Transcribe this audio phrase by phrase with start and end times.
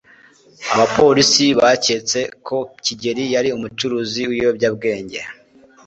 [0.73, 5.19] abapolisi baketse ko kigeri yari umucuruzi w'ibiyobyabwenge